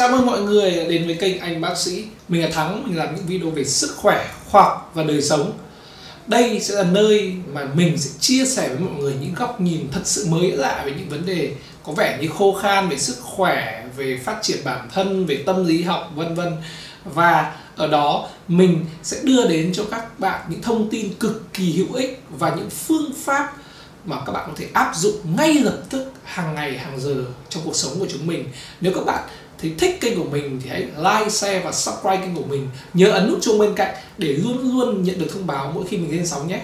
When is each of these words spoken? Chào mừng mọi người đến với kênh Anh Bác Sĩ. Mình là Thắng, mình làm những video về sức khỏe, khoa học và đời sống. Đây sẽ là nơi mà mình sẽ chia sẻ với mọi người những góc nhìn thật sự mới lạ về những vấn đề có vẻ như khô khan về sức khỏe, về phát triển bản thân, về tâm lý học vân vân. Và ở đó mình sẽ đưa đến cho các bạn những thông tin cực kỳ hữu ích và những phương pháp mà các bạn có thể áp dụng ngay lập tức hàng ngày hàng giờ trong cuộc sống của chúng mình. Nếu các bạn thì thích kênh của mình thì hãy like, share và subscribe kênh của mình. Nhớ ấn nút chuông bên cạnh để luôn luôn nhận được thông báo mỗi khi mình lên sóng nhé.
Chào 0.00 0.08
mừng 0.08 0.26
mọi 0.26 0.42
người 0.42 0.70
đến 0.70 1.06
với 1.06 1.14
kênh 1.14 1.40
Anh 1.40 1.60
Bác 1.60 1.78
Sĩ. 1.78 2.04
Mình 2.28 2.42
là 2.42 2.48
Thắng, 2.48 2.82
mình 2.86 2.98
làm 2.98 3.16
những 3.16 3.26
video 3.26 3.50
về 3.50 3.64
sức 3.64 3.96
khỏe, 3.96 4.30
khoa 4.50 4.62
học 4.62 4.90
và 4.94 5.02
đời 5.02 5.22
sống. 5.22 5.52
Đây 6.26 6.60
sẽ 6.60 6.74
là 6.74 6.82
nơi 6.82 7.34
mà 7.52 7.64
mình 7.74 7.98
sẽ 7.98 8.10
chia 8.20 8.44
sẻ 8.44 8.68
với 8.68 8.78
mọi 8.78 9.00
người 9.00 9.14
những 9.20 9.34
góc 9.34 9.60
nhìn 9.60 9.88
thật 9.92 10.00
sự 10.04 10.26
mới 10.26 10.52
lạ 10.52 10.82
về 10.86 10.92
những 10.98 11.08
vấn 11.08 11.26
đề 11.26 11.52
có 11.82 11.92
vẻ 11.92 12.18
như 12.20 12.28
khô 12.28 12.58
khan 12.62 12.88
về 12.88 12.98
sức 12.98 13.16
khỏe, 13.22 13.84
về 13.96 14.20
phát 14.24 14.38
triển 14.42 14.58
bản 14.64 14.88
thân, 14.94 15.26
về 15.26 15.42
tâm 15.46 15.66
lý 15.66 15.82
học 15.82 16.10
vân 16.14 16.34
vân. 16.34 16.56
Và 17.04 17.56
ở 17.76 17.86
đó 17.86 18.28
mình 18.48 18.84
sẽ 19.02 19.16
đưa 19.22 19.48
đến 19.48 19.72
cho 19.74 19.84
các 19.90 20.20
bạn 20.20 20.40
những 20.48 20.62
thông 20.62 20.90
tin 20.90 21.14
cực 21.14 21.52
kỳ 21.52 21.72
hữu 21.72 21.94
ích 21.94 22.22
và 22.38 22.54
những 22.56 22.70
phương 22.70 23.12
pháp 23.24 23.56
mà 24.04 24.16
các 24.26 24.32
bạn 24.32 24.44
có 24.46 24.52
thể 24.56 24.66
áp 24.72 24.92
dụng 24.96 25.36
ngay 25.36 25.54
lập 25.54 25.78
tức 25.90 26.12
hàng 26.24 26.54
ngày 26.54 26.78
hàng 26.78 27.00
giờ 27.00 27.24
trong 27.48 27.62
cuộc 27.64 27.76
sống 27.76 27.98
của 27.98 28.06
chúng 28.12 28.26
mình. 28.26 28.44
Nếu 28.80 28.92
các 28.94 29.04
bạn 29.06 29.28
thì 29.60 29.72
thích 29.78 30.00
kênh 30.00 30.18
của 30.18 30.24
mình 30.30 30.60
thì 30.64 30.70
hãy 30.70 30.80
like, 30.80 31.30
share 31.30 31.60
và 31.60 31.72
subscribe 31.72 32.16
kênh 32.16 32.34
của 32.34 32.44
mình. 32.48 32.68
Nhớ 32.94 33.10
ấn 33.10 33.30
nút 33.30 33.38
chuông 33.42 33.58
bên 33.58 33.74
cạnh 33.74 33.94
để 34.18 34.28
luôn 34.28 34.58
luôn 34.62 35.02
nhận 35.02 35.18
được 35.18 35.26
thông 35.32 35.46
báo 35.46 35.72
mỗi 35.74 35.84
khi 35.88 35.96
mình 35.96 36.10
lên 36.16 36.26
sóng 36.26 36.48
nhé. 36.48 36.60